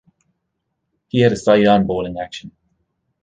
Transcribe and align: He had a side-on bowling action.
He 1.09 1.19
had 1.19 1.31
a 1.31 1.35
side-on 1.35 1.85
bowling 1.85 2.17
action. 2.19 2.53